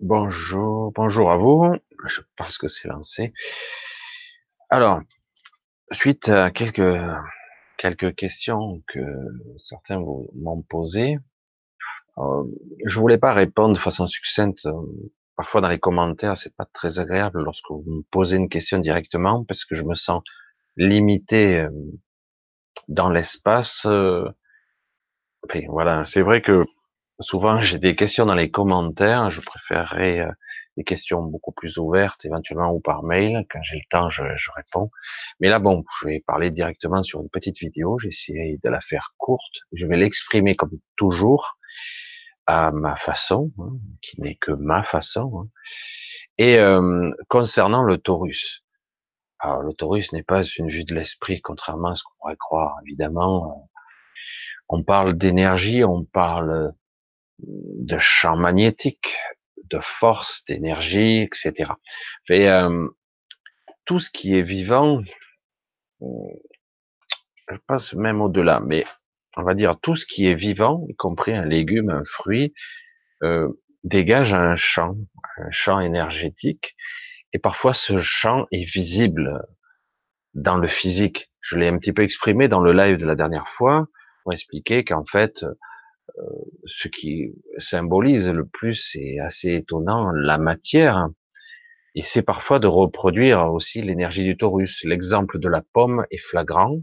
[0.00, 1.74] Bonjour, bonjour à vous.
[2.06, 3.32] Je pense que c'est lancé.
[4.70, 5.00] Alors,
[5.90, 6.96] suite à quelques
[7.78, 9.00] quelques questions que
[9.56, 11.18] certains m'ont posées,
[12.18, 12.44] euh,
[12.86, 14.68] je voulais pas répondre de façon succincte.
[15.36, 19.44] Parfois dans les commentaires, c'est pas très agréable lorsque vous me posez une question directement
[19.44, 20.22] parce que je me sens
[20.76, 21.70] limité euh,
[22.86, 23.84] dans l'espace.
[23.86, 24.28] Euh.
[25.44, 26.64] Enfin, voilà, c'est vrai que
[27.20, 29.30] souvent j'ai des questions dans les commentaires.
[29.30, 30.30] Je préférerais euh,
[30.76, 33.44] des questions beaucoup plus ouvertes, éventuellement ou par mail.
[33.50, 34.90] Quand j'ai le temps, je, je, réponds.
[35.40, 37.98] Mais là, bon, je vais parler directement sur une petite vidéo.
[37.98, 39.62] J'ai essayé de la faire courte.
[39.72, 41.58] Je vais l'exprimer comme toujours
[42.46, 45.42] à ma façon, hein, qui n'est que ma façon.
[45.42, 45.48] Hein.
[46.38, 48.64] Et euh, concernant le Taurus.
[49.40, 52.76] Alors, le Taurus n'est pas une vue de l'esprit, contrairement à ce qu'on pourrait croire.
[52.86, 53.68] Évidemment,
[54.68, 56.72] on parle d'énergie, on parle
[57.40, 59.16] de champ magnétique,
[59.70, 61.72] de force, d'énergie, etc.
[62.26, 62.88] Fait, euh,
[63.84, 65.02] tout ce qui est vivant,
[66.00, 68.84] je pense même au-delà, mais
[69.36, 72.52] on va dire tout ce qui est vivant, y compris un légume, un fruit,
[73.22, 73.48] euh,
[73.84, 74.96] dégage un champ,
[75.38, 76.76] un champ énergétique,
[77.32, 79.42] et parfois ce champ est visible
[80.34, 81.30] dans le physique.
[81.40, 83.86] Je l'ai un petit peu exprimé dans le live de la dernière fois
[84.22, 85.54] pour expliquer qu'en fait, euh,
[86.66, 91.08] ce qui symbolise le plus, c'est assez étonnant, la matière.
[91.94, 94.84] Et c'est parfois de reproduire aussi l'énergie du taurus.
[94.84, 96.78] L'exemple de la pomme est flagrant,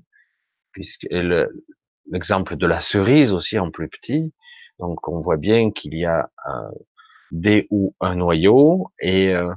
[0.71, 1.07] puisque
[2.07, 4.33] l'exemple de la cerise aussi en plus petit.
[4.79, 6.71] Donc on voit bien qu'il y a un,
[7.31, 9.53] des ou un noyau et euh,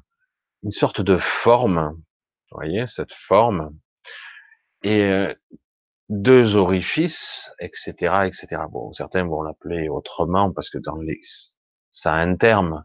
[0.62, 1.94] une sorte de forme.
[2.50, 3.76] Vous voyez cette forme.
[4.82, 5.34] Et euh,
[6.09, 7.92] deux orifices, etc.,
[8.27, 8.62] etc.
[8.70, 11.20] Bon, certains vont l'appeler autrement parce que dans les,
[11.91, 12.84] ça a un terme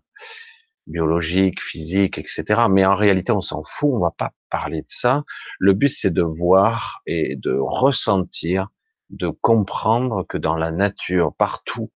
[0.88, 2.64] biologique, physique, etc.
[2.70, 5.24] Mais en réalité, on s'en fout, on va pas parler de ça.
[5.60, 8.68] Le but, c'est de voir et de ressentir,
[9.10, 11.92] de comprendre que dans la nature, partout,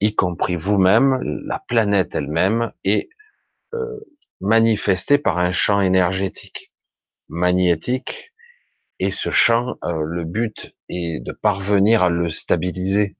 [0.00, 3.08] y compris vous-même, la planète elle-même est
[3.74, 4.00] euh,
[4.40, 6.72] manifestée par un champ énergétique,
[7.28, 8.29] magnétique,
[9.00, 13.16] et ce champ, euh, le but est de parvenir à le stabiliser.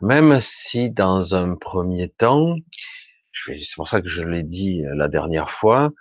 [0.00, 2.56] Même si dans un premier temps,
[3.32, 5.92] c'est pour ça que je l'ai dit euh, la dernière fois,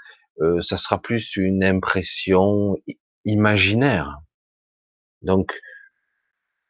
[0.41, 2.75] euh, ça sera plus une impression
[3.23, 4.17] imaginaire.
[5.21, 5.53] Donc,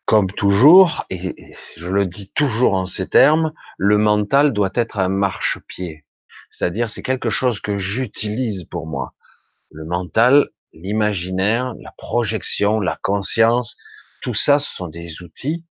[0.03, 1.33] comme toujours, et
[1.77, 6.03] je le dis toujours en ces termes, le mental doit être un marchepied.
[6.49, 9.13] C'est-à-dire, c'est quelque chose que j'utilise pour moi.
[9.69, 13.77] Le mental l'imaginaire, la projection, la conscience,
[14.21, 15.65] tout ça, ce sont des outils.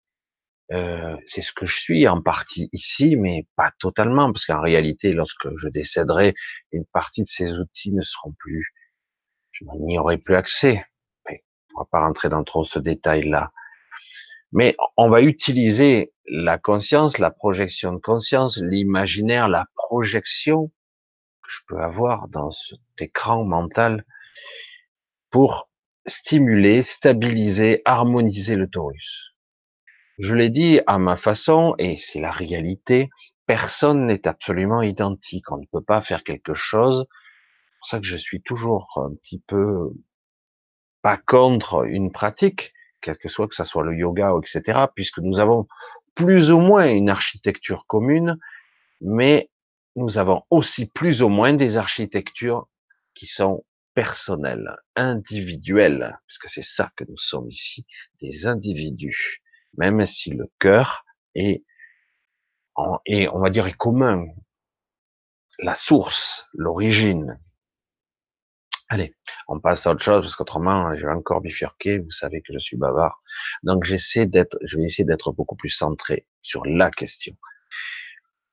[0.74, 5.14] Euh, c'est ce que je suis en partie ici, mais pas totalement, parce qu'en réalité,
[5.14, 6.34] lorsque je décéderai,
[6.72, 8.74] une partie de ces outils ne seront plus,
[9.52, 10.86] je n'y aurai plus accès.
[11.30, 11.44] Mais
[11.76, 13.52] on va pas rentrer dans trop ce détail-là.
[14.52, 20.72] Mais on va utiliser la conscience, la projection de conscience, l'imaginaire, la projection
[21.44, 24.06] que je peux avoir dans cet écran mental
[25.30, 25.70] pour
[26.06, 29.34] stimuler, stabiliser, harmoniser le taurus.
[30.20, 33.10] Je l'ai dit à ma façon, et c'est la réalité,
[33.46, 35.52] personne n'est absolument identique.
[35.52, 37.06] On ne peut pas faire quelque chose.
[37.10, 39.92] C'est pour ça que je suis toujours un petit peu
[41.02, 45.40] pas contre une pratique, quel que soit que ce soit le yoga, etc., puisque nous
[45.40, 45.68] avons
[46.16, 48.38] plus ou moins une architecture commune,
[49.02, 49.50] mais
[49.96, 52.68] nous avons aussi plus ou moins des architectures
[53.14, 53.64] qui sont
[53.98, 57.84] personnel, individuel, parce que c'est ça que nous sommes ici,
[58.22, 59.42] des individus,
[59.76, 61.04] même si le cœur
[61.34, 61.64] est,
[63.08, 64.24] est on va dire, est commun,
[65.58, 67.40] la source, l'origine.
[68.88, 69.16] Allez,
[69.48, 72.60] on passe à autre chose, parce qu'autrement, je vais encore bifurquer, vous savez que je
[72.60, 73.24] suis bavard.
[73.64, 77.36] Donc, j'essaie d'être, je vais essayer d'être beaucoup plus centré sur la question.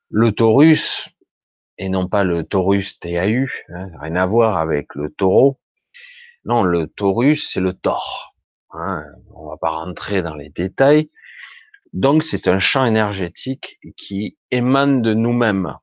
[0.09, 1.11] Le taurus,
[1.79, 5.61] et non pas le taurus TAU, hein, rien à voir avec le taureau.
[6.45, 8.35] Non, le taurus, c'est le tort.
[8.71, 9.05] Hein,
[9.35, 11.11] on va pas rentrer dans les détails.
[11.93, 15.77] Donc, c'est un champ énergétique qui émane de nous-mêmes.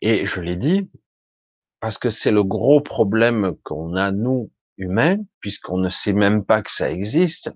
[0.00, 0.90] Et je l'ai dit,
[1.80, 6.62] parce que c'est le gros problème qu'on a, nous, humains, puisqu'on ne sait même pas
[6.62, 7.50] que ça existe.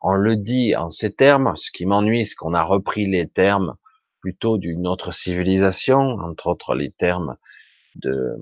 [0.00, 1.54] On le dit en ces termes.
[1.56, 3.76] Ce qui m'ennuie, c'est qu'on a repris les termes
[4.22, 7.36] plutôt d'une autre civilisation, entre autres les termes
[7.96, 8.36] de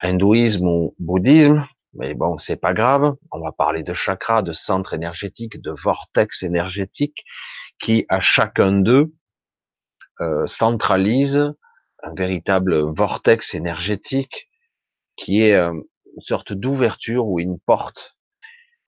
[0.00, 1.66] hindouisme ou bouddhisme.
[1.94, 3.16] Mais bon, c'est pas grave.
[3.32, 7.24] On va parler de chakras, de centres énergétiques, de vortex énergétiques
[7.78, 9.14] qui, à chacun d'eux,
[10.20, 11.52] euh, centralise
[12.02, 14.48] un véritable vortex énergétique
[15.16, 18.16] qui est euh, une sorte d'ouverture ou une porte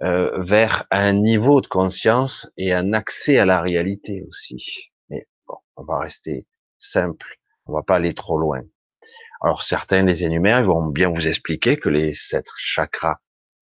[0.02, 4.92] euh, vers un niveau de conscience et un accès à la réalité aussi.
[5.78, 6.44] On va rester
[6.78, 8.62] simple, on va pas aller trop loin.
[9.40, 13.18] Alors certains les énumèrent, ils vont bien vous expliquer que les sept chakras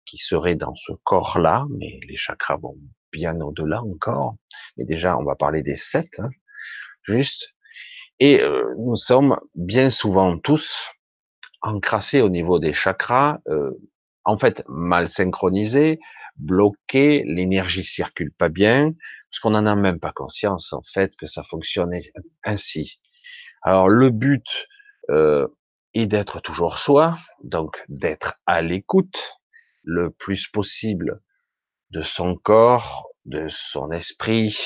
[0.05, 2.77] qui seraient dans ce corps-là, mais les chakras vont
[3.13, 4.35] bien au-delà encore.
[4.77, 6.31] Mais déjà, on va parler des sept, hein,
[7.05, 7.55] juste.
[8.19, 10.91] Et euh, nous sommes bien souvent tous
[11.63, 13.71] encrassés au niveau des chakras, euh,
[14.25, 16.01] en fait mal synchronisés,
[16.37, 18.93] bloqués, l'énergie circule pas bien,
[19.31, 22.03] parce qu'on n'en a même pas conscience en fait que ça fonctionnait
[22.45, 23.01] ainsi.
[23.63, 24.67] Alors le but
[25.11, 25.47] euh,
[25.95, 29.39] est d'être toujours soi, donc d'être à l'écoute
[29.83, 31.21] le plus possible
[31.91, 34.57] de son corps, de son esprit,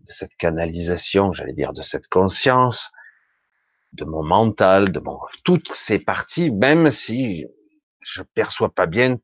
[0.00, 2.90] de cette canalisation, j'allais dire, de cette conscience,
[3.92, 7.46] de mon mental, de mon, toutes ces parties, même si
[8.00, 9.18] je perçois pas bien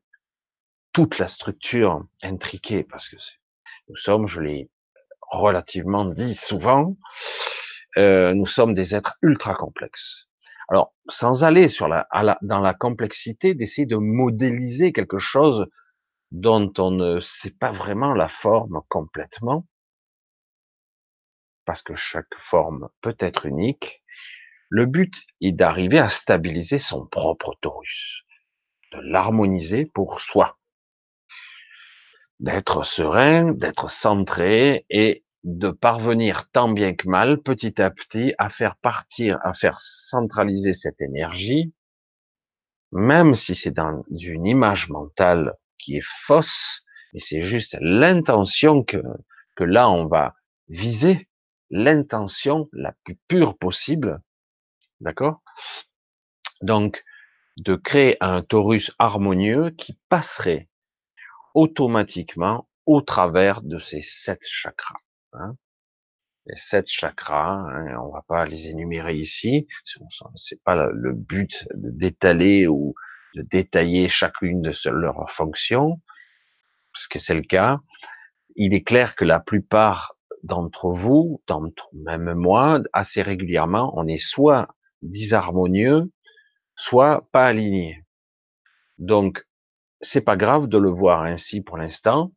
[0.91, 3.17] toute la structure intriquée, parce que
[3.89, 4.69] nous sommes, je l'ai
[5.29, 6.95] relativement dit souvent,
[7.97, 10.29] euh, nous sommes des êtres ultra complexes.
[10.67, 12.07] Alors, sans aller sur la,
[12.41, 15.67] dans la complexité, d'essayer de modéliser quelque chose
[16.31, 19.67] dont on ne sait pas vraiment la forme complètement,
[21.65, 24.03] parce que chaque forme peut être unique,
[24.69, 28.25] le but est d'arriver à stabiliser son propre torus,
[28.91, 30.57] de l'harmoniser pour soi,
[32.39, 38.49] d'être serein, d'être centré et de parvenir tant bien que mal, petit à petit, à
[38.49, 41.73] faire partir, à faire centraliser cette énergie,
[42.91, 46.83] même si c'est dans une image mentale qui est fausse,
[47.13, 48.97] et c'est juste l'intention que,
[49.55, 50.35] que là on va
[50.67, 51.29] viser,
[51.69, 54.21] l'intention la plus pure possible,
[54.99, 55.41] d'accord?
[56.61, 57.03] Donc,
[57.57, 60.67] de créer un torus harmonieux qui passerait
[61.55, 64.99] automatiquement au travers de ces sept chakras.
[65.33, 65.55] Hein.
[66.45, 69.67] Les sept chakras, hein, on va pas les énumérer ici,
[70.35, 72.93] c'est pas le but d'étaler ou
[73.33, 75.99] de détailler chacune de leurs fonctions,
[76.93, 77.79] parce que c'est le cas.
[78.55, 84.19] Il est clair que la plupart d'entre vous, d'entre même moi, assez régulièrement, on est
[84.19, 84.67] soit
[85.01, 86.11] disharmonieux,
[86.75, 88.05] soit pas aligné.
[88.97, 89.43] Donc,
[90.01, 92.31] c'est pas grave de le voir ainsi pour l'instant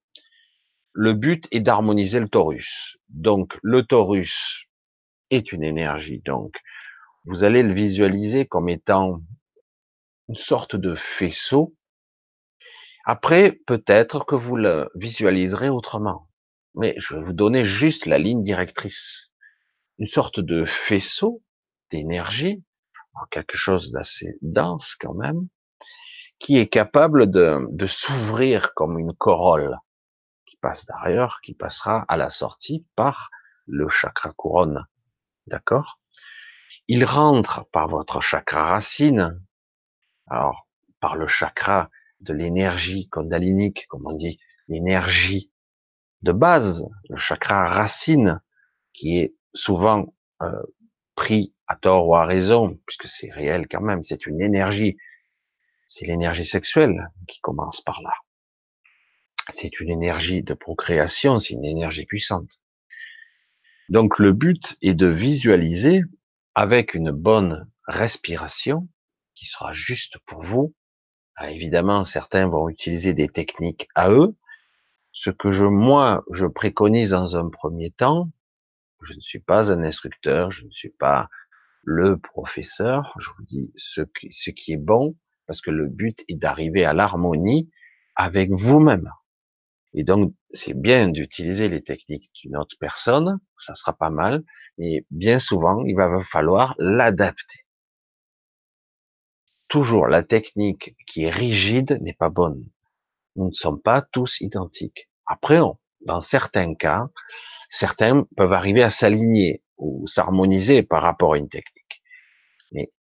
[0.93, 2.99] le but est d'harmoniser le torus.
[3.08, 4.64] Donc, le torus
[5.31, 6.20] est une énergie.
[6.25, 6.56] Donc,
[7.25, 9.22] vous allez le visualiser comme étant
[10.28, 11.76] une sorte de faisceau.
[13.05, 16.28] Après, peut-être que vous le visualiserez autrement.
[16.75, 19.31] Mais je vais vous donner juste la ligne directrice.
[19.99, 21.43] Une sorte de faisceau
[21.93, 22.62] d'énergie,
[23.31, 25.49] quelque chose d'assez dense quand même,
[26.38, 29.79] qui est capable de, s'ouvrir comme une corolle
[30.61, 33.31] passe d'ailleurs, qui passera à la sortie par
[33.67, 34.87] le chakra couronne.
[35.46, 36.00] D'accord?
[36.88, 39.43] Il rentre par votre chakra racine,
[40.26, 40.69] alors
[41.00, 41.90] par le chakra
[42.20, 45.52] de l'énergie kundalinique, comme on dit, l'énergie
[46.23, 48.40] de base, le chakra racine,
[48.92, 50.62] qui est souvent euh,
[51.14, 54.97] pris à tort ou à raison, puisque c'est réel quand même, c'est une énergie,
[55.88, 58.12] c'est l'énergie sexuelle qui commence par là
[59.49, 62.61] c'est une énergie de procréation, c'est une énergie puissante.
[63.88, 66.02] Donc le but est de visualiser
[66.54, 68.88] avec une bonne respiration
[69.35, 70.75] qui sera juste pour vous.
[71.37, 74.37] Ah, évidemment, certains vont utiliser des techniques à eux.
[75.12, 78.30] Ce que je, moi, je préconise dans un premier temps,
[79.02, 81.28] je ne suis pas un instructeur, je ne suis pas
[81.83, 85.16] le professeur, je vous dis ce qui, ce qui est bon,
[85.49, 87.71] parce que le but est d'arriver à l'harmonie
[88.14, 89.11] avec vous-même.
[89.95, 94.45] Et donc, c'est bien d'utiliser les techniques d'une autre personne, ça sera pas mal,
[94.76, 97.64] mais bien souvent, il va falloir l'adapter.
[99.69, 102.64] Toujours, la technique qui est rigide n'est pas bonne.
[103.37, 105.11] Nous ne sommes pas tous identiques.
[105.26, 105.61] Après,
[106.07, 107.09] dans certains cas,
[107.69, 111.88] certains peuvent arriver à s'aligner ou s'harmoniser par rapport à une technique.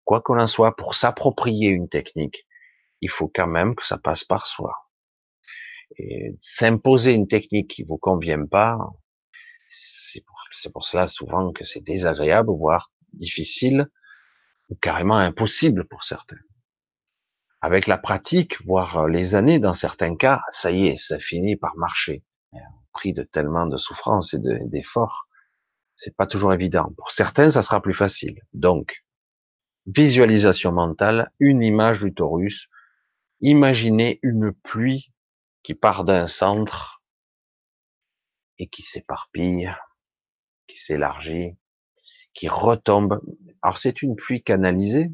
[0.07, 2.47] Quoi qu'on en soit, pour s'approprier une technique,
[3.01, 4.73] il faut quand même que ça passe par soi.
[5.99, 8.79] Et s'imposer une technique qui vous convient pas,
[9.69, 10.41] c'est pour,
[10.73, 13.91] pour, cela souvent que c'est désagréable, voire difficile,
[14.69, 16.39] ou carrément impossible pour certains.
[17.61, 21.77] Avec la pratique, voire les années dans certains cas, ça y est, ça finit par
[21.77, 22.23] marcher,
[22.53, 22.59] au
[22.93, 25.27] prix de tellement de souffrances et d'efforts.
[25.97, 26.93] C'est pas toujours évident.
[26.97, 28.39] Pour certains, ça sera plus facile.
[28.53, 29.03] Donc,
[29.87, 32.69] visualisation mentale, une image du torus.
[33.41, 35.13] Imaginez une pluie
[35.63, 37.03] qui part d'un centre
[38.59, 39.73] et qui s'éparpille,
[40.67, 41.57] qui s'élargit,
[42.35, 43.21] qui retombe.
[43.63, 45.11] Alors c'est une pluie canalisée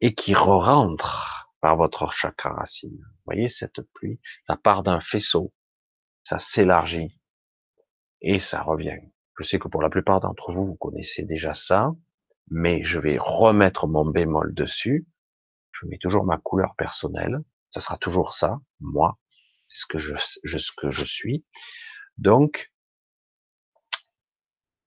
[0.00, 2.98] et qui re-rentre par votre chakra racine.
[2.98, 5.52] Vous voyez cette pluie, ça part d'un faisceau,
[6.22, 7.18] ça s'élargit
[8.20, 8.98] et ça revient.
[9.38, 11.92] Je sais que pour la plupart d'entre vous, vous connaissez déjà ça,
[12.50, 15.06] mais je vais remettre mon bémol dessus.
[15.72, 17.40] Je mets toujours ma couleur personnelle.
[17.70, 19.18] Ça sera toujours ça, moi.
[19.68, 21.44] C'est ce que je, ce que je suis.
[22.18, 22.70] Donc,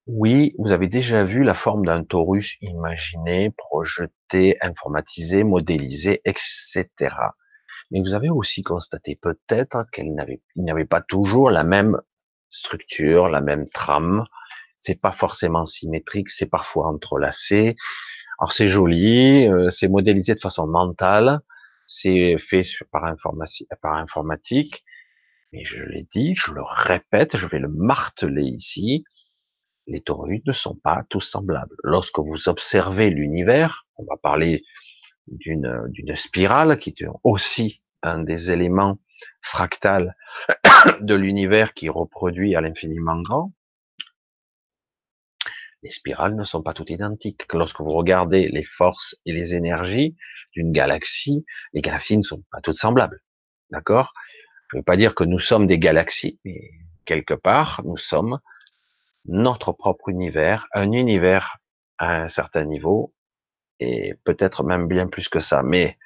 [0.06, 6.88] oui, vous avez déjà vu la forme d'un torus imaginé, projeté, informatisé, modélisé, etc.
[7.92, 10.16] Mais vous avez aussi constaté peut-être qu'il
[10.56, 12.00] n'avait pas toujours la même
[12.50, 14.24] structure, la même trame.
[14.88, 17.76] C'est pas forcément symétrique, c'est parfois entrelacé.
[18.40, 21.42] Alors c'est joli, euh, c'est modélisé de façon mentale,
[21.88, 24.86] c'est fait par, informatique,
[25.52, 29.04] mais je l'ai dit, je le répète, je vais le marteler ici,
[29.88, 31.76] les toroïdes ne sont pas tous semblables.
[31.84, 34.64] Lorsque vous observez l'univers, on va parler
[35.28, 39.00] d'une d'une spirale qui est aussi un des éléments
[39.42, 40.16] fractals
[41.02, 43.52] de l'univers qui reproduit à l'infiniment grand.
[45.88, 47.46] Les spirales ne sont pas toutes identiques.
[47.54, 50.18] Lorsque vous regardez les forces et les énergies
[50.52, 53.24] d'une galaxie, les galaxies ne sont pas toutes semblables.
[53.70, 54.12] D'accord?
[54.68, 56.60] Je ne veux pas dire que nous sommes des galaxies, mais
[57.06, 58.40] quelque part, nous sommes
[59.24, 61.56] notre propre univers, un univers
[62.00, 63.14] à un certain niveau,
[63.80, 65.98] et peut-être même bien plus que ça, mais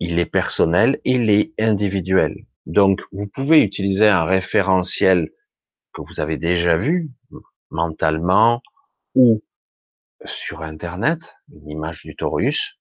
[0.00, 2.34] il est personnel, il est individuel.
[2.66, 5.30] Donc, vous pouvez utiliser un référentiel
[5.92, 7.08] que vous avez déjà vu
[7.70, 8.62] mentalement
[9.14, 9.42] ou
[10.24, 12.78] sur Internet, une image du Taurus,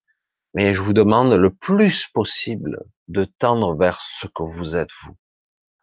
[0.54, 5.18] mais je vous demande le plus possible de tendre vers ce que vous êtes vous.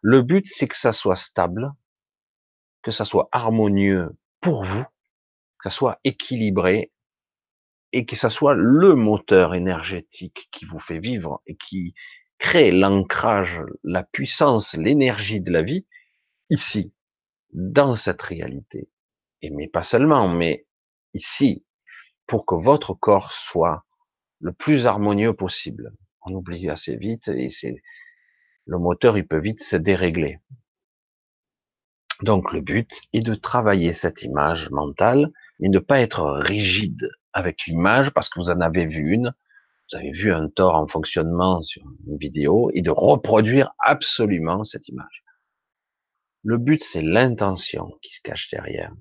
[0.01, 1.71] Le but, c'est que ça soit stable,
[2.81, 6.91] que ça soit harmonieux pour vous, que ça soit équilibré
[7.93, 11.93] et que ça soit le moteur énergétique qui vous fait vivre et qui
[12.39, 15.85] crée l'ancrage, la puissance, l'énergie de la vie
[16.49, 16.93] ici,
[17.53, 18.89] dans cette réalité.
[19.43, 20.65] Et mais pas seulement, mais
[21.13, 21.65] ici,
[22.27, 23.85] pour que votre corps soit
[24.39, 25.93] le plus harmonieux possible.
[26.21, 27.75] On oublie assez vite et c'est
[28.65, 30.39] le moteur, il peut vite se dérégler.
[32.21, 37.65] Donc le but est de travailler cette image mentale et ne pas être rigide avec
[37.65, 39.33] l'image parce que vous en avez vu une,
[39.91, 44.87] vous avez vu un tort en fonctionnement sur une vidéo et de reproduire absolument cette
[44.87, 45.25] image.
[46.43, 48.93] Le but c'est l'intention qui se cache derrière.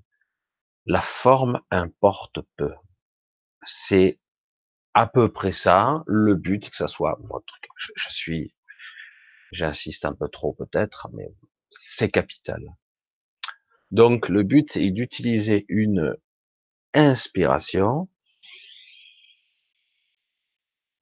[0.86, 2.72] La forme importe peu.
[3.64, 4.18] C'est
[4.94, 6.02] à peu près ça.
[6.06, 7.58] Le but que ça soit votre.
[7.76, 8.54] Je, je suis,
[9.52, 11.28] j'insiste un peu trop peut-être, mais
[11.70, 12.62] c'est capital.
[13.90, 16.16] Donc le but est d'utiliser une
[16.94, 18.08] inspiration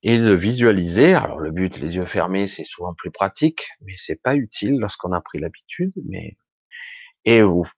[0.02, 1.14] et de visualiser.
[1.14, 5.12] Alors le but, les yeux fermés, c'est souvent plus pratique, mais c'est pas utile lorsqu'on
[5.12, 5.92] a pris l'habitude.
[6.04, 6.37] Mais
[7.25, 7.68] et vous,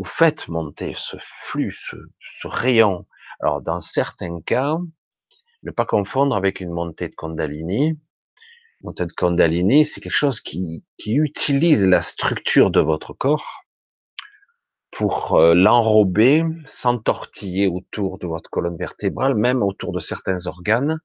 [0.00, 3.06] vous faites monter ce flux, ce, rayon.
[3.40, 4.78] Alors dans certains cas,
[5.62, 8.00] ne pas confondre avec une montée de Kundalini.
[8.80, 13.66] Montée de Kundalini, c'est quelque chose qui, qui utilise la structure de votre corps
[14.90, 20.98] pour euh, l'enrober, s'entortiller autour de votre colonne vertébrale, même autour de certains organes,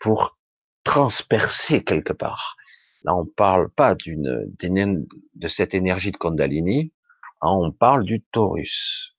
[0.00, 0.38] pour
[0.84, 2.56] transpercer quelque part.
[3.04, 4.48] Là, on parle pas d'une
[5.34, 6.94] de cette énergie de Kundalini,
[7.40, 9.16] on parle du Taurus.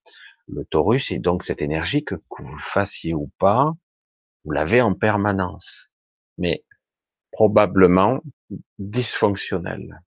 [0.48, 3.74] Le Taurus est donc cette énergie que, que vous fassiez ou pas,
[4.46, 5.92] vous l'avez en permanence,
[6.38, 6.64] mais
[7.32, 8.22] probablement
[8.80, 10.02] dysfonctionnel,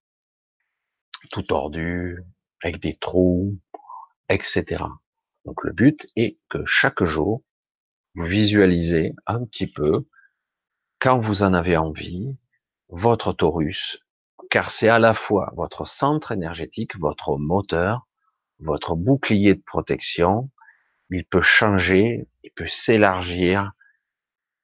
[1.29, 2.23] tout tordu,
[2.63, 3.59] avec des trous,
[4.29, 4.83] etc.
[5.45, 7.43] Donc le but est que chaque jour,
[8.15, 10.07] vous visualisez un petit peu,
[10.99, 12.35] quand vous en avez envie,
[12.89, 13.99] votre torus,
[14.51, 18.05] car c'est à la fois votre centre énergétique, votre moteur,
[18.59, 20.51] votre bouclier de protection,
[21.09, 23.71] il peut changer, il peut s'élargir.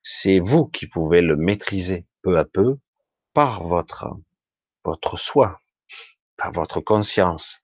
[0.04, 2.78] C'est vous qui pouvez le maîtriser peu à peu
[3.34, 4.10] par votre,
[4.84, 5.62] votre soi,
[6.36, 7.64] par votre conscience,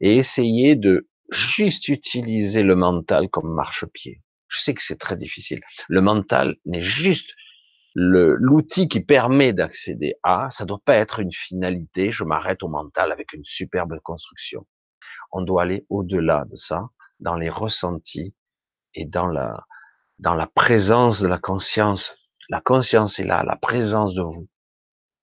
[0.00, 4.20] et essayer de juste utiliser le mental comme marchepied.
[4.48, 5.60] Je sais que c'est très difficile.
[5.88, 7.34] Le mental n'est juste
[7.94, 13.12] l'outil qui permet d'accéder à, ça doit pas être une finalité, je m'arrête au mental
[13.12, 14.66] avec une superbe construction.
[15.30, 16.88] On doit aller au-delà de ça,
[17.20, 18.34] dans les ressentis
[18.94, 19.64] et dans la,
[20.18, 22.16] dans la présence de la conscience.
[22.48, 24.48] La conscience est là, la présence de vous.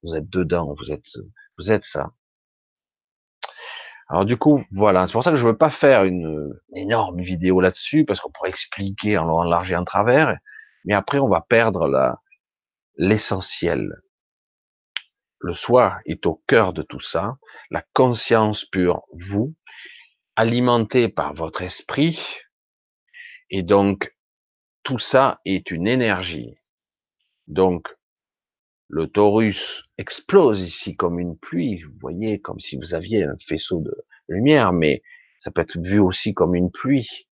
[0.04, 1.10] Vous êtes dedans, vous êtes,
[1.58, 2.12] vous êtes ça.
[4.08, 7.62] Alors du coup, voilà, c'est pour ça que je veux pas faire une, énorme vidéo
[7.62, 10.36] là-dessus, parce qu'on pourrait expliquer en long, en travers,
[10.86, 12.20] mais après on va perdre la,
[13.00, 14.02] l'essentiel.
[15.40, 17.38] Le soi est au cœur de tout ça,
[17.72, 19.56] la conscience pure, vous,
[20.36, 22.20] alimentée par votre esprit,
[23.50, 24.16] et donc
[24.84, 26.58] tout ça est une énergie.
[27.48, 27.88] Donc
[28.90, 33.80] le torus explose ici comme une pluie, vous voyez, comme si vous aviez un faisceau
[33.80, 33.96] de
[34.28, 35.02] lumière, mais
[35.38, 37.28] ça peut être vu aussi comme une pluie.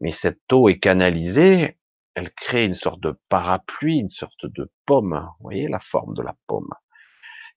[0.00, 1.78] Mais cette eau est canalisée,
[2.14, 6.22] elle crée une sorte de parapluie, une sorte de pomme, vous voyez la forme de
[6.22, 6.70] la pomme.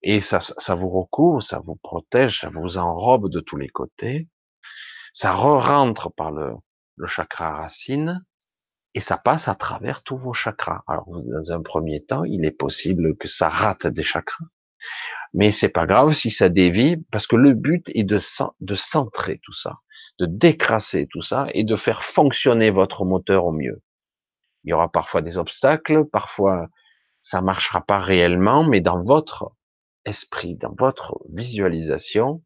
[0.01, 4.27] Et ça, ça vous recouvre, ça vous protège, ça vous enrobe de tous les côtés.
[5.13, 6.55] Ça re-rentre par le,
[6.97, 8.23] le chakra racine,
[8.95, 10.83] et ça passe à travers tous vos chakras.
[10.87, 14.45] Alors, dans un premier temps, il est possible que ça rate des chakras,
[15.33, 18.19] mais c'est pas grave si ça dévie, parce que le but est de,
[18.59, 19.77] de centrer tout ça,
[20.19, 23.81] de décrasser tout ça et de faire fonctionner votre moteur au mieux.
[24.63, 26.67] Il y aura parfois des obstacles, parfois
[27.21, 29.55] ça marchera pas réellement, mais dans votre
[30.05, 32.43] esprit, dans votre visualisation,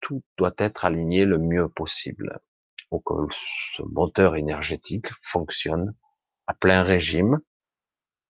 [0.00, 2.40] tout doit être aligné le mieux possible
[2.90, 3.14] pour que
[3.76, 5.94] ce moteur énergétique fonctionne
[6.46, 7.40] à plein régime,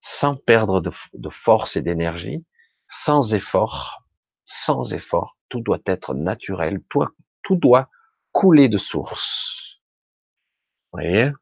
[0.00, 2.44] sans perdre de, force et d'énergie,
[2.86, 4.04] sans effort,
[4.44, 5.36] sans effort.
[5.48, 7.04] Tout doit être naturel, tout,
[7.42, 7.88] tout doit
[8.32, 9.82] couler de source.
[10.92, 11.32] Vous voyez?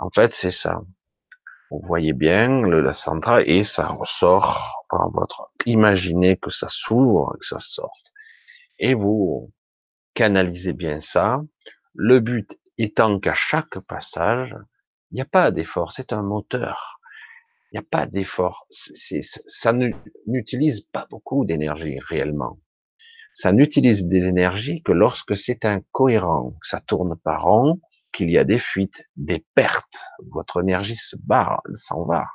[0.00, 0.80] En fait, c'est ça.
[1.70, 5.52] Vous voyez bien le, la centrale et ça ressort par votre.
[5.66, 8.12] Imaginez que ça s'ouvre, que ça sorte.
[8.78, 9.52] Et vous
[10.14, 11.42] canalisez bien ça.
[11.94, 14.56] Le but étant qu'à chaque passage,
[15.10, 16.98] il n'y a pas d'effort, c'est un moteur.
[17.70, 18.66] Il n'y a pas d'effort.
[18.70, 19.72] Ça
[20.26, 22.58] n'utilise pas beaucoup d'énergie réellement.
[23.34, 27.80] Ça n'utilise des énergies que lorsque c'est incohérent, ça tourne pas rond,
[28.12, 30.04] qu'il y a des fuites, des pertes.
[30.32, 32.26] Votre énergie se barre, elle s'en va.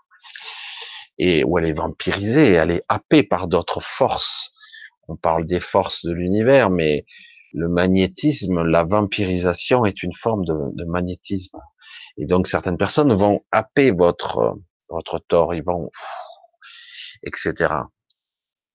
[1.17, 4.51] Et où elle est vampirisée, elle est happée par d'autres forces.
[5.07, 7.05] On parle des forces de l'univers, mais
[7.53, 11.57] le magnétisme, la vampirisation est une forme de, magnétisme.
[12.17, 14.57] Et donc certaines personnes vont happer votre
[14.89, 15.89] votre tort, ils vont
[17.23, 17.73] etc.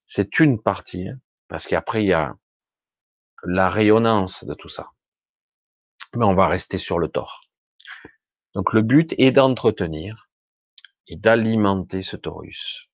[0.05, 2.35] C'est une partie, hein, parce qu'après il y a
[3.43, 4.89] la rayonnance de tout ça.
[6.15, 7.45] Mais on va rester sur le tort.
[8.53, 10.29] Donc le but est d'entretenir
[11.07, 12.89] et d'alimenter ce torus,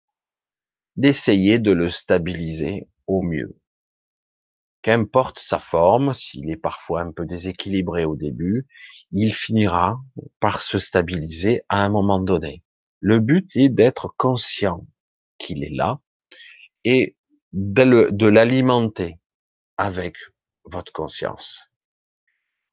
[0.96, 3.60] d'essayer de le stabiliser au mieux.
[4.84, 8.68] Qu'importe sa forme, s'il est parfois un peu déséquilibré au début,
[9.12, 10.00] il finira
[10.40, 12.64] par se stabiliser à un moment donné.
[13.00, 14.86] Le but est d'être conscient
[15.40, 16.00] qu'il est là
[16.84, 17.16] et
[17.54, 19.20] de l'alimenter
[19.78, 20.16] avec
[20.64, 21.67] votre conscience.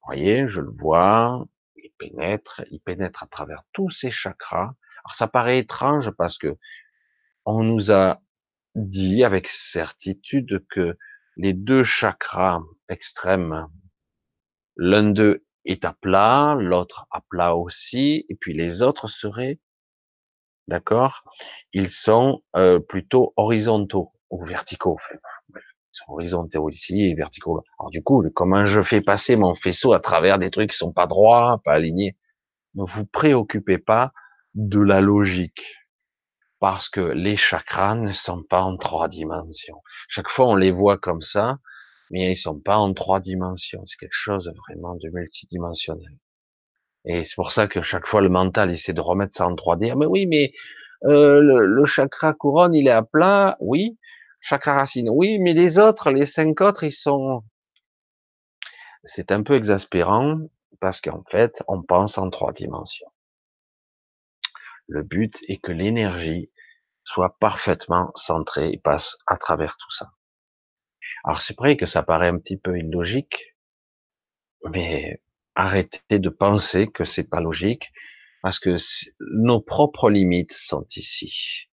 [0.05, 4.75] Voyez, je le vois, il pénètre, il pénètre à travers tous ces chakras.
[5.03, 6.57] Alors ça paraît étrange parce que
[7.45, 8.21] on nous a
[8.75, 10.97] dit avec certitude que
[11.37, 13.67] les deux chakras extrêmes,
[14.75, 19.59] l'un d'eux est à plat, l'autre à plat aussi, et puis les autres seraient,
[20.67, 21.23] d'accord,
[21.73, 24.97] ils sont euh, plutôt horizontaux ou verticaux.
[25.95, 27.63] Sont horizontaux ici verticaux.
[27.79, 30.91] Alors du coup, comment je fais passer mon faisceau à travers des trucs qui sont
[30.91, 32.15] pas droits, pas alignés?
[32.75, 34.11] Ne vous préoccupez pas
[34.53, 35.77] de la logique
[36.59, 39.81] parce que les chakras ne sont pas en trois dimensions.
[40.09, 41.59] Chaque fois, on les voit comme ça,
[42.11, 43.85] mais ils sont pas en trois dimensions.
[43.85, 46.17] C'est quelque chose vraiment de multidimensionnel.
[47.05, 49.91] Et c'est pour ça que chaque fois, le mental essaie de remettre ça en 3D.
[49.91, 50.53] Ah, mais oui, mais
[51.03, 53.97] euh, le, chakra couronne, il est à plat, oui.
[54.47, 57.43] Chakra racine, oui, mais les autres, les cinq autres, ils sont...
[59.03, 60.37] C'est un peu exaspérant
[60.79, 63.11] parce qu'en fait, on pense en trois dimensions.
[64.87, 66.51] Le but est que l'énergie
[67.03, 70.11] soit parfaitement centrée et passe à travers tout ça.
[71.23, 73.55] Alors c'est vrai que ça paraît un petit peu illogique,
[74.69, 75.23] mais
[75.55, 77.91] arrêtez de penser que c'est pas logique,
[78.43, 78.77] parce que
[79.21, 81.67] nos propres limites sont ici.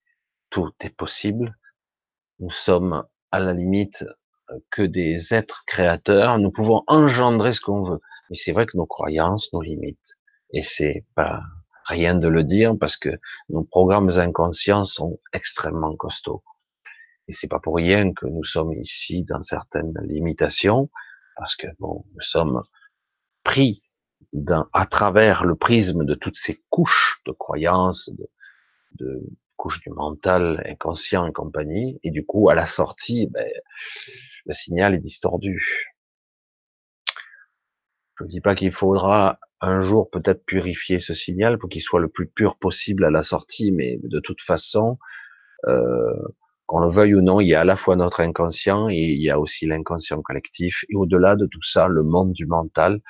[0.50, 1.56] Tout est possible.
[2.40, 4.04] Nous sommes à la limite
[4.50, 6.38] euh, que des êtres créateurs.
[6.38, 8.00] Nous pouvons engendrer ce qu'on veut.
[8.30, 10.18] Mais c'est vrai que nos croyances nous limitent.
[10.52, 11.42] Et c'est pas
[11.84, 13.10] rien de le dire parce que
[13.50, 16.42] nos programmes inconscients sont extrêmement costauds.
[17.28, 20.90] Et c'est pas pour rien que nous sommes ici dans certaines limitations,
[21.36, 22.62] parce que bon, nous sommes
[23.44, 23.82] pris
[24.72, 28.10] à travers le prisme de toutes ces couches de croyances,
[28.98, 29.22] de
[29.60, 33.46] couches du mental, inconscient et compagnie, et du coup, à la sortie, ben,
[34.46, 35.92] le signal est distordu.
[38.18, 42.00] Je ne dis pas qu'il faudra un jour peut-être purifier ce signal pour qu'il soit
[42.00, 44.98] le plus pur possible à la sortie, mais de toute façon,
[45.68, 46.14] euh,
[46.64, 49.22] qu'on le veuille ou non, il y a à la fois notre inconscient et il
[49.22, 50.84] y a aussi l'inconscient collectif.
[50.88, 53.02] Et au-delà de tout ça, le monde du mental,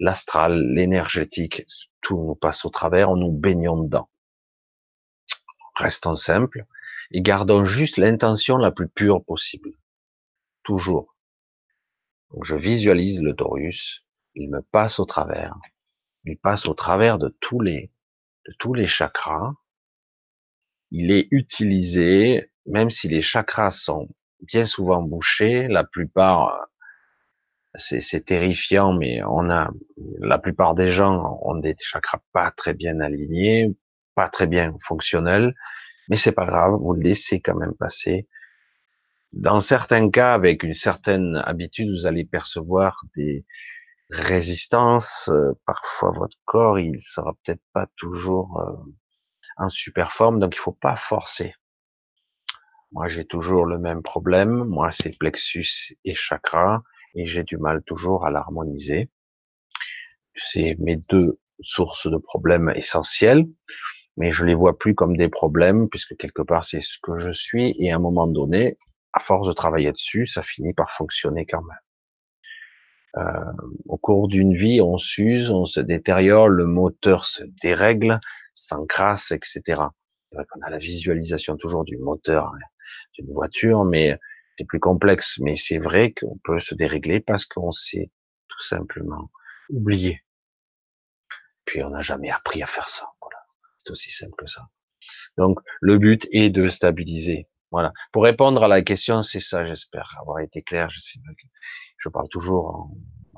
[0.00, 1.62] l'astral, l'énergétique,
[2.00, 4.08] tout nous passe au travers, on nous baignons dedans.
[5.82, 6.64] Restons simples
[7.10, 9.72] et gardons juste l'intention la plus pure possible.
[10.62, 11.16] Toujours.
[12.42, 15.56] Je visualise le Taurus, il me passe au travers.
[16.24, 17.90] Il passe au travers de tous les,
[18.46, 19.54] de tous les chakras.
[20.92, 24.08] Il est utilisé, même si les chakras sont
[24.40, 26.68] bien souvent bouchés, la plupart,
[27.74, 29.68] c'est terrifiant, mais on a,
[30.20, 33.74] la plupart des gens ont des chakras pas très bien alignés,
[34.14, 35.54] pas très bien fonctionnels,
[36.08, 38.28] mais c'est pas grave, vous le laissez quand même passer.
[39.32, 43.46] Dans certains cas, avec une certaine habitude, vous allez percevoir des,
[44.12, 45.30] résistance.
[45.32, 48.76] Euh, parfois, votre corps, il sera peut-être pas toujours euh,
[49.56, 51.54] en super forme, donc il faut pas forcer.
[52.92, 54.64] Moi, j'ai toujours le même problème.
[54.64, 56.82] Moi, c'est plexus et chakra,
[57.14, 59.10] et j'ai du mal toujours à l'harmoniser.
[60.34, 63.46] C'est mes deux sources de problèmes essentiels,
[64.16, 67.30] mais je les vois plus comme des problèmes, puisque quelque part, c'est ce que je
[67.30, 68.76] suis, et à un moment donné,
[69.12, 71.78] à force de travailler dessus, ça finit par fonctionner quand même.
[73.18, 73.52] Euh,
[73.86, 78.18] au cours d'une vie, on s'use, on se détériore, le moteur se dérègle,
[78.54, 79.62] s'encrasse, etc.
[79.66, 82.58] C'est vrai qu'on a la visualisation toujours du moteur hein,
[83.18, 84.18] d'une voiture, mais
[84.56, 85.38] c'est plus complexe.
[85.40, 88.10] Mais c'est vrai qu'on peut se dérégler parce qu'on s'est
[88.48, 89.30] tout simplement
[89.68, 90.22] oublié.
[91.66, 93.11] Puis on n'a jamais appris à faire ça.
[93.84, 94.62] C'est aussi simple que ça.
[95.36, 97.48] Donc le but est de stabiliser.
[97.70, 97.92] Voilà.
[98.12, 100.90] Pour répondre à la question, c'est ça, j'espère avoir été clair.
[100.90, 102.90] Je parle toujours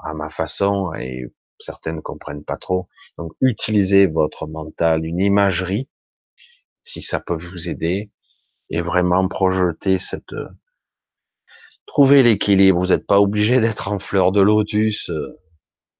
[0.02, 2.88] à ma façon et certains ne comprennent pas trop.
[3.16, 5.88] Donc, utilisez votre mental, une imagerie,
[6.82, 8.10] si ça peut vous aider,
[8.70, 10.34] et vraiment projeter cette,
[11.86, 12.78] trouver l'équilibre.
[12.78, 15.38] Vous n'êtes pas obligé d'être en fleur de lotus, euh,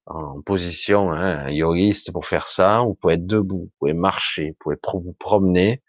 [0.07, 2.81] en position hein, yogiste pour faire ça.
[2.81, 5.83] Vous pouvez être debout, vous pouvez marcher, vous pouvez vous promener.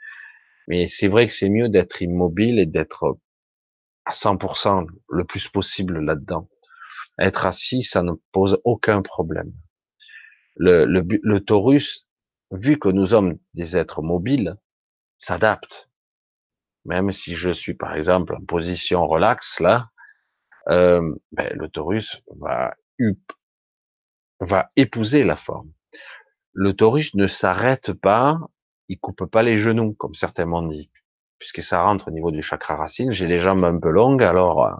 [0.69, 3.19] Mais c'est vrai que c'est mieux d'être immobile et d'être
[4.05, 6.49] à 100% le plus possible là-dedans.
[7.19, 9.53] Être assis, ça ne pose aucun problème.
[10.57, 12.07] Le, le, le taurus,
[12.51, 14.57] vu que nous sommes des êtres mobiles,
[15.19, 15.91] s'adapte.
[16.85, 19.91] Même si je suis, par exemple, en position relax, là,
[20.69, 22.75] euh, ben, le taurus va,
[24.41, 25.73] va épouser la forme.
[26.53, 28.39] Le taurus ne s'arrête pas,
[28.89, 30.91] il coupe pas les genoux, comme certains m'ont dit,
[31.39, 33.13] puisque ça rentre au niveau du chakra racine.
[33.13, 34.75] J'ai les jambes un peu longues, alors euh,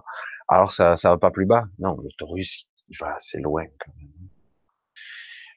[0.47, 1.65] alors ça ça va pas plus bas.
[1.79, 4.11] Non, le taurus, il va assez loin quand même.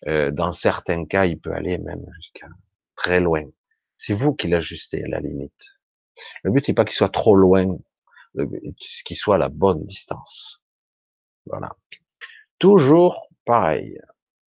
[0.08, 2.48] Euh, dans certains cas, il peut aller même jusqu'à
[2.96, 3.44] très loin.
[3.96, 5.78] C'est vous qui l'ajustez à la limite.
[6.42, 7.78] Le but n'est pas qu'il soit trop loin,
[8.34, 10.62] le but qu'il soit à la bonne distance.
[11.46, 11.74] Voilà.
[12.58, 13.98] Toujours pareil.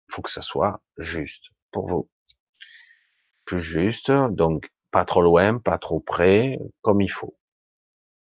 [0.08, 2.08] Il faut que ça soit juste pour vous.
[3.44, 7.36] Plus juste, donc pas trop loin, pas trop près, comme il faut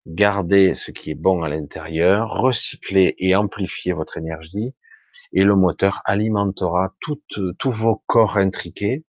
[0.09, 4.75] gardez ce qui est bon à l'intérieur, recyclez et amplifiez votre énergie,
[5.33, 9.05] et le moteur alimentera tous vos corps intriqués.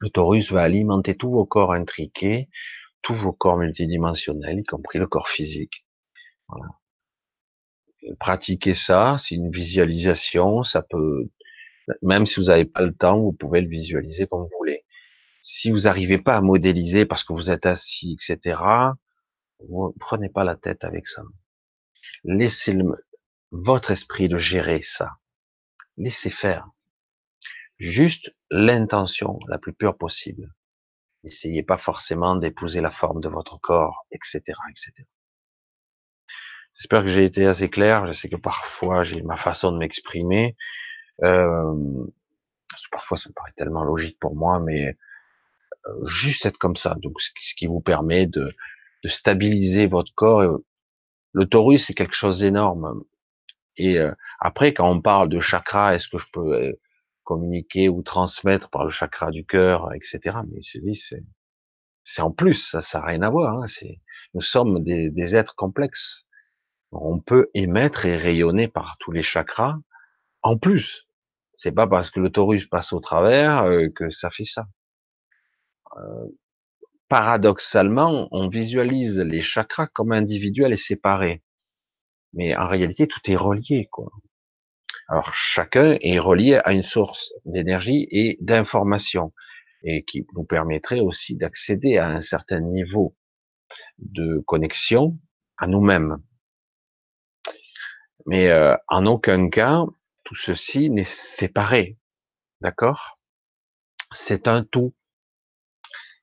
[0.00, 2.48] Le Taurus va alimenter tous vos corps intriqués,
[3.02, 5.84] tous vos corps multidimensionnels, y compris le corps physique.
[8.20, 11.28] Pratiquez ça, c'est une visualisation, ça peut,
[12.02, 14.84] même si vous n'avez pas le temps, vous pouvez le visualiser comme vous voulez.
[15.42, 18.60] Si vous n'arrivez pas à modéliser parce que vous êtes assis, etc.,
[19.68, 21.22] vous prenez pas la tête avec ça.
[22.24, 22.84] Laissez le,
[23.50, 25.18] votre esprit de gérer ça.
[25.96, 26.68] Laissez faire.
[27.78, 30.52] Juste l'intention la plus pure possible.
[31.24, 35.08] N'essayez pas forcément d'épouser la forme de votre corps, etc., etc.
[36.78, 38.06] J'espère que j'ai été assez clair.
[38.06, 40.56] Je sais que parfois j'ai ma façon de m'exprimer.
[41.22, 42.06] Euh,
[42.92, 44.96] parfois ça me paraît tellement logique pour moi, mais
[45.86, 46.94] euh, juste être comme ça.
[47.02, 48.54] Donc ce qui vous permet de
[49.04, 50.60] de stabiliser votre corps.
[51.32, 53.02] Le taurus, c'est quelque chose d'énorme.
[53.76, 56.72] Et euh, après, quand on parle de chakra, est-ce que je peux euh,
[57.24, 60.38] communiquer ou transmettre par le chakra du cœur, etc.
[60.50, 61.00] Mais je dis,
[62.04, 63.62] c'est, en plus, ça, n'a rien à voir.
[63.62, 63.66] Hein.
[64.34, 66.26] Nous sommes des, des, êtres complexes.
[66.92, 69.76] On peut émettre et rayonner par tous les chakras.
[70.42, 71.06] En plus,
[71.54, 74.66] c'est pas parce que le taurus passe au travers euh, que ça fait ça.
[75.96, 76.26] Euh,
[77.08, 81.42] paradoxalement, on visualise les chakras comme individuels et séparés.
[82.32, 84.10] Mais en réalité, tout est relié, quoi.
[85.08, 89.32] Alors, chacun est relié à une source d'énergie et d'information
[89.82, 93.16] et qui nous permettrait aussi d'accéder à un certain niveau
[93.98, 95.18] de connexion
[95.56, 96.18] à nous-mêmes.
[98.28, 99.84] Mais euh, en aucun cas,
[100.22, 101.96] tout ceci n'est séparé.
[102.60, 103.18] D'accord?
[104.12, 104.94] C'est un tout.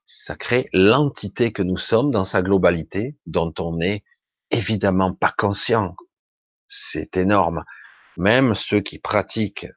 [0.06, 4.04] Ça crée l'entité que nous sommes dans sa globalité, dont on n'est
[4.52, 5.96] évidemment pas conscient.
[6.68, 7.64] C'est énorme.
[8.18, 9.68] Même ceux qui pratiquent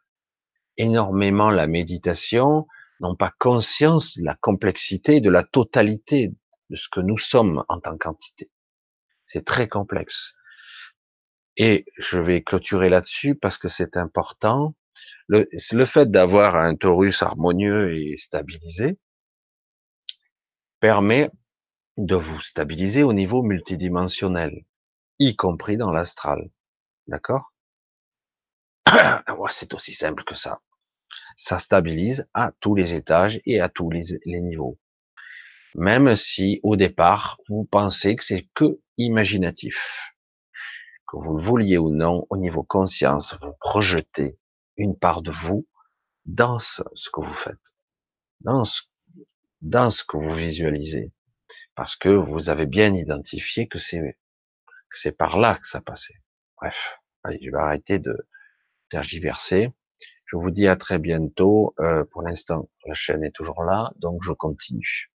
[0.77, 2.67] énormément la méditation
[3.01, 6.35] n'ont pas conscience de la complexité, de la totalité
[6.69, 8.51] de ce que nous sommes en tant qu'entité.
[9.25, 10.35] C'est très complexe.
[11.59, 14.77] Et je vais clôturer là-dessus parce que c'est important.
[15.27, 15.45] Le,
[15.85, 18.97] fait d'avoir un torus harmonieux et stabilisé
[20.81, 21.31] permet
[21.97, 24.65] de vous stabiliser au niveau multidimensionnel,
[25.19, 26.49] y compris dans l'astral.
[27.09, 27.53] D'accord?
[29.51, 30.61] C'est aussi simple que ça.
[31.37, 34.79] Ça stabilise à tous les étages et à tous les, les niveaux.
[35.75, 40.15] Même si au départ, vous pensez que c'est que imaginatif.
[41.09, 44.39] Que vous le vouliez ou non, au niveau conscience, vous projetez
[44.77, 45.67] une part de vous
[46.27, 47.75] dans ce, que vous faites,
[48.41, 51.13] dans ce, que vous visualisez,
[51.75, 54.19] parce que vous avez bien identifié que c'est
[54.91, 56.21] que c'est par là que ça passait.
[56.61, 58.29] Bref, allez, je vais arrêter de
[58.91, 59.71] tergiverser.
[60.27, 61.75] Je vous dis à très bientôt.
[61.81, 65.11] Euh, pour l'instant, la chaîne est toujours là, donc je continue.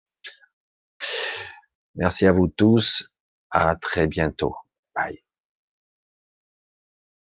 [1.95, 3.12] Merci à vous tous.
[3.52, 4.56] À très bientôt.
[4.95, 5.23] Bye.